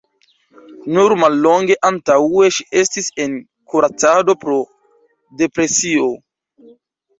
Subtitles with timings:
[0.95, 3.37] Nur mallonge antaŭe ŝi estis en
[3.75, 4.59] kuracado pro
[5.45, 6.11] depresio.